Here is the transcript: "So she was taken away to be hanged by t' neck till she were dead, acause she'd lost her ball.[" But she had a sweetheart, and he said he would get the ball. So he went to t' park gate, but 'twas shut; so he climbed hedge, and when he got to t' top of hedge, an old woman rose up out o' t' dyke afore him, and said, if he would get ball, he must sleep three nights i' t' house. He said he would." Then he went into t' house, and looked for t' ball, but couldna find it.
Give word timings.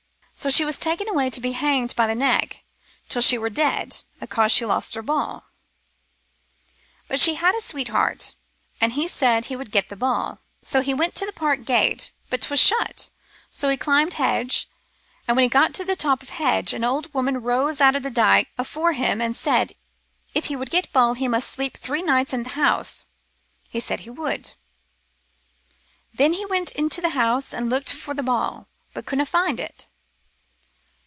"So 0.41 0.49
she 0.49 0.65
was 0.65 0.79
taken 0.79 1.07
away 1.07 1.29
to 1.29 1.39
be 1.39 1.51
hanged 1.51 1.95
by 1.95 2.07
t' 2.07 2.15
neck 2.15 2.63
till 3.07 3.21
she 3.21 3.37
were 3.37 3.51
dead, 3.51 3.97
acause 4.19 4.51
she'd 4.51 4.65
lost 4.65 4.95
her 4.95 5.03
ball.[" 5.03 5.45
But 7.07 7.19
she 7.19 7.35
had 7.35 7.53
a 7.53 7.61
sweetheart, 7.61 8.33
and 8.81 8.93
he 8.93 9.07
said 9.07 9.45
he 9.45 9.55
would 9.55 9.69
get 9.69 9.89
the 9.89 9.95
ball. 9.95 10.39
So 10.63 10.81
he 10.81 10.95
went 10.95 11.13
to 11.17 11.27
t' 11.27 11.31
park 11.33 11.63
gate, 11.63 12.09
but 12.31 12.41
'twas 12.41 12.59
shut; 12.59 13.09
so 13.51 13.69
he 13.69 13.77
climbed 13.77 14.15
hedge, 14.15 14.67
and 15.27 15.37
when 15.37 15.43
he 15.43 15.47
got 15.47 15.75
to 15.75 15.85
t' 15.85 15.95
top 15.95 16.23
of 16.23 16.29
hedge, 16.29 16.73
an 16.73 16.83
old 16.83 17.13
woman 17.13 17.37
rose 17.43 17.79
up 17.79 17.89
out 17.89 17.97
o' 17.97 17.99
t' 17.99 18.09
dyke 18.09 18.47
afore 18.57 18.93
him, 18.93 19.21
and 19.21 19.35
said, 19.35 19.73
if 20.33 20.45
he 20.45 20.55
would 20.55 20.71
get 20.71 20.91
ball, 20.91 21.13
he 21.13 21.27
must 21.27 21.51
sleep 21.51 21.77
three 21.77 22.01
nights 22.01 22.33
i' 22.33 22.41
t' 22.41 22.49
house. 22.49 23.05
He 23.69 23.79
said 23.79 23.99
he 23.99 24.09
would." 24.09 24.53
Then 26.15 26.33
he 26.33 26.47
went 26.47 26.71
into 26.71 26.99
t' 26.99 27.09
house, 27.11 27.53
and 27.53 27.69
looked 27.69 27.93
for 27.93 28.15
t' 28.15 28.23
ball, 28.23 28.65
but 28.95 29.05
couldna 29.05 29.27
find 29.27 29.59
it. 29.59 29.87